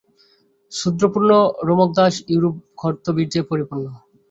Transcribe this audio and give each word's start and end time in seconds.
শূদ্রপূর্ণ 0.71 1.31
রোমকদাস 1.67 2.13
ইউরোপ 2.27 2.55
ক্ষত্রবীর্যে 2.79 3.41
পরিপূর্ণ। 3.49 3.85